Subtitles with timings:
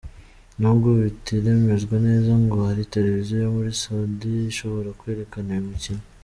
[0.59, 6.03] Nubwo bitaremezwa neza, ngo hari televiziyo yo muri Sudani ishobora kwerekana uyu mukino.